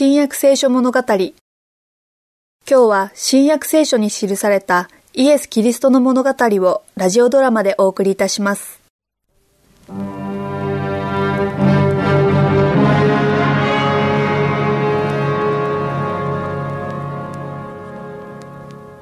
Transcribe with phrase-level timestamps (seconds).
[0.00, 1.00] 新約聖書物語。
[1.00, 1.32] 今
[2.68, 8.80] 日は新約聖書に記されたイエス・キリストの物語をラジオドラマでお送りいたします。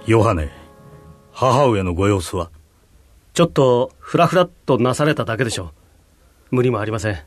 [0.07, 0.51] ヨハネ、
[1.31, 2.51] 母上のご様子は？
[3.35, 6.57] ちょっとふらふらっとなされただけでしょう。
[6.57, 7.19] 無理もありません。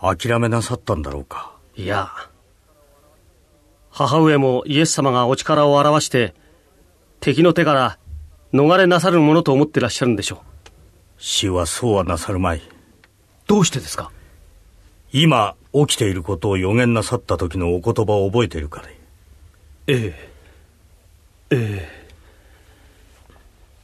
[0.00, 2.10] 諦めなさったんだろうかいや、
[3.98, 6.32] 母上もイエス様がお力を表して、
[7.18, 7.98] 敵の手から
[8.52, 10.38] 逃れなさるものと思ってらっしゃるんでしょう。
[11.18, 12.62] 死はそうはなさるまい。
[13.48, 14.12] どうしてですか？
[15.12, 19.00] 今起きていることを予言なさった時のお言葉を覚えているかね
[19.88, 20.14] え
[21.50, 21.56] え。
[21.56, 21.88] え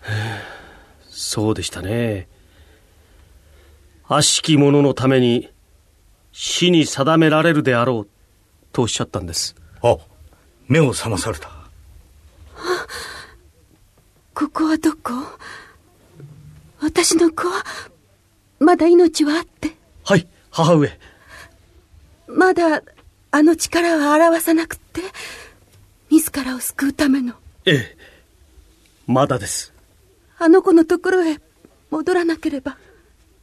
[0.04, 0.14] え。
[1.10, 2.28] そうでしたね。
[4.06, 5.50] 悪しき者のために
[6.30, 8.08] 死に定められるであろう
[8.70, 9.56] とおっしゃったんです。
[9.84, 9.98] あ、
[10.66, 11.50] 目を覚まされた。
[14.34, 15.12] ここはどこ？
[16.80, 17.62] 私の子は、
[18.58, 19.76] まだ命はあって。
[20.04, 20.98] はい、母上。
[22.26, 22.82] まだ、
[23.30, 25.02] あの力は表さなくて、
[26.10, 27.34] 自らを救うための。
[27.66, 27.96] ええ、
[29.06, 29.74] まだです。
[30.38, 31.38] あの子のところへ
[31.90, 32.78] 戻らなければ。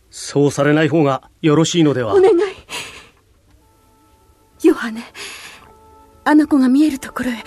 [0.09, 2.15] そうされない方がよろしいのでは。
[2.15, 2.50] お願い。
[6.23, 7.43] あの子が見えるところへ、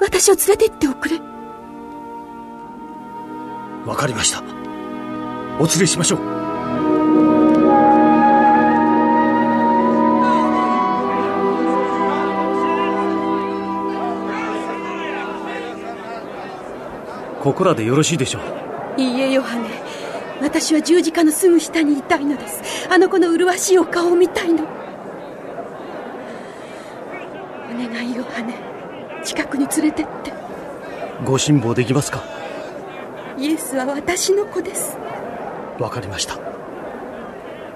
[0.00, 1.20] 私を連れて行っておくれ。
[3.86, 4.42] わかりました。
[5.58, 6.40] お連れしましょう。
[17.40, 18.40] ここらでよろしいでしょ
[18.98, 19.68] ういいえヨハネ
[20.42, 24.79] 私は十字架のすぐ下にいたいのですあの子の麗しいお顔を見たいの
[27.90, 28.54] お願いヨハネ
[29.24, 30.32] 近くに連れてって。
[31.24, 32.22] ご辛抱できますか？
[33.36, 34.96] イエスは私の子です。
[35.78, 36.38] わかりました。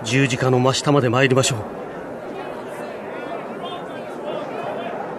[0.05, 1.59] 十字架の真下まで参りましょう。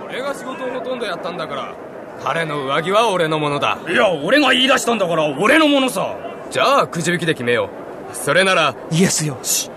[0.05, 1.75] 俺が仕事をほとんどやったんだから
[2.23, 3.77] 彼の上着は俺のものだ。
[3.89, 6.15] いや俺が言い出したんだから俺のものさ。
[6.49, 7.69] じゃあくじ引きで決めよ
[8.13, 8.15] う。
[8.15, 9.37] それならイエスよ。
[9.43, 9.69] し。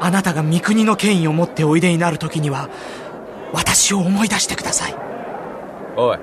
[0.00, 2.68] あなたが三国の権威を持っておいでになる時には
[3.56, 4.94] 私を思い出してください。
[5.96, 6.18] おい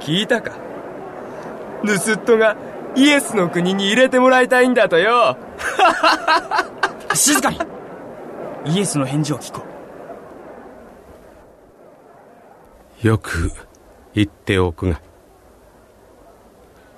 [0.00, 0.52] 聞いたか？
[1.86, 2.56] 盗人が
[2.94, 5.38] イエスの国に入れてもらいたいんだとよ。
[7.14, 7.58] 静かに。
[8.66, 9.62] イエスの返事を聞こ
[13.02, 13.06] う。
[13.06, 13.52] よく
[14.14, 15.00] 言っておくが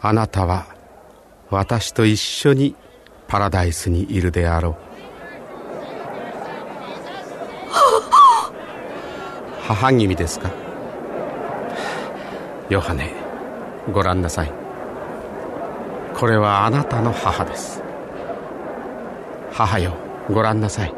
[0.00, 0.66] あなたは
[1.50, 2.76] 私と一緒に
[3.26, 4.85] パラダイスにいるであろう
[9.68, 10.48] 母君ですか？
[12.70, 13.12] ヨハネ
[13.92, 14.52] ご覧なさい。
[16.14, 17.82] これはあなたの母です。
[19.50, 19.94] 母よ
[20.30, 20.94] ご覧なさい。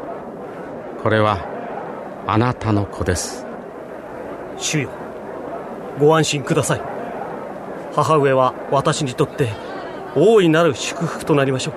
[1.01, 1.39] これは
[2.27, 3.43] あなたの子です。
[4.57, 4.91] 主よ
[5.97, 6.81] ご安心ください。
[7.95, 9.49] 母上は私にとって
[10.15, 11.73] 大いなる祝福となりましょう。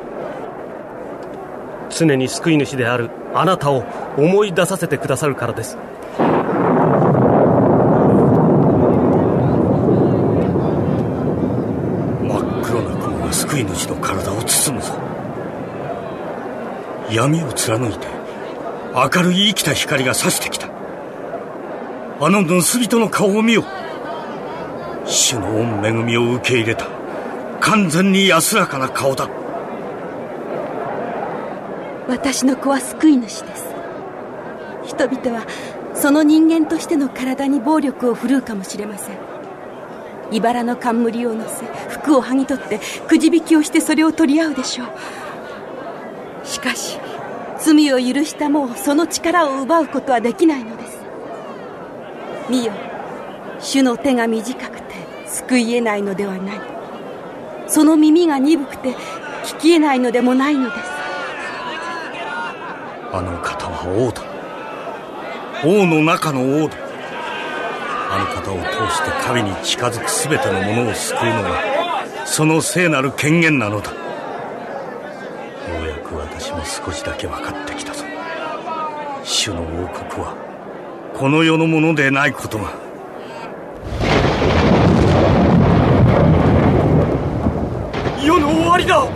[1.89, 3.83] 常に救い主であるあなたを
[4.19, 5.79] 思い出させてくださるからです
[12.23, 14.93] 真っ黒な雲が救い主の体を包むぞ。
[17.11, 18.07] 闇を貫いて
[18.95, 20.69] 明るい生きた光が差してきた。
[22.21, 23.65] あの盗人の顔を見よ。
[25.05, 26.87] 主の御恵みを受け入れた。
[27.61, 29.29] 完全に安らかな顔だ。
[32.09, 33.65] 私の子は救い主です。
[34.85, 35.47] 人々は
[35.95, 39.17] その人間としての体に暴力を振るうかもしれません。
[40.33, 44.89] 茨の冠を乗せ服を剥ぎ取ってくじ引きをしてそれを取り合うでしょう。
[46.47, 46.99] しかし
[47.59, 50.99] 罪を許したもうその力を奪うことはできないのです。
[52.51, 52.73] 見よ
[53.61, 54.95] 主の手が短くて
[55.27, 56.61] 救い得ないのではない。
[57.69, 58.97] その耳が鈍くて
[59.45, 60.91] 聞き得ないのでもないのです。
[63.13, 64.23] あの方は王だ
[65.65, 66.82] 王の中の王だ
[68.15, 71.63] あの方を通して神に近づく全てのものを救うのが
[72.27, 73.91] その聖なる権限なのだ。
[73.91, 73.97] よ
[75.83, 78.05] うやく私も少しだけ分かってきたぞ。
[79.25, 80.37] 主の王国は
[81.15, 82.75] この世のものでないことが。
[88.23, 89.07] 世の終わりだ。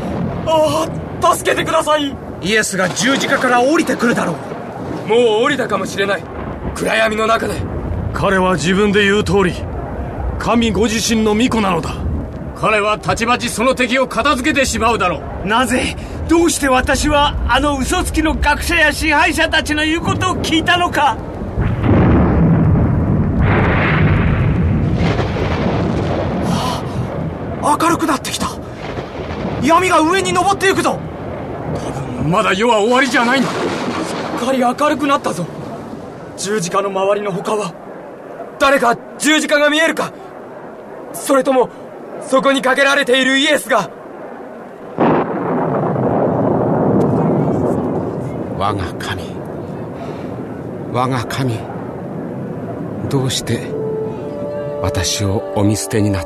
[0.47, 0.89] あ
[1.23, 2.17] あ助けてください。
[2.41, 4.37] イエスが十字架から降りてくるだろ
[5.07, 5.09] う。
[5.09, 6.23] もう降りたかもしれない。
[6.75, 7.76] 暗闇の中で
[8.13, 9.53] 彼は自分で言う通り
[10.39, 11.95] 神ご自身の巫女なのだ。
[12.57, 15.47] 彼はたちまちその敵を片付けてしまうだろう。
[15.47, 15.97] なぜ
[16.29, 21.17] どうして私はあの嘘つきの学者や支配者たちの言うことを聞いたのか。
[27.63, 28.47] 明るくなってきた。
[29.63, 30.99] 闇が上に登っていくぞ。
[32.27, 33.57] まだ夜は終わりじゃないんだす
[34.45, 35.47] っかり明るくなったぞ。
[36.37, 37.75] 十字架の周りの他は
[38.67, 40.13] 誰か十字架が見えるか？
[41.13, 41.71] それとも
[42.21, 43.89] そこにかけられているイエスが？
[48.59, 49.23] 我が神。
[50.93, 51.61] 我が神。
[53.09, 53.71] どうして
[54.83, 56.26] 私をお見捨てになった